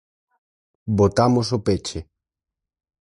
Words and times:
Botamos 0.99 1.47
o 1.57 1.59
peche. 1.67 1.99